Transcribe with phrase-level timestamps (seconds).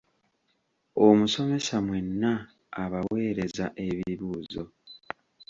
[1.07, 2.31] Omusomesa mwenna
[2.83, 4.63] abaaweereza ebibuuzo.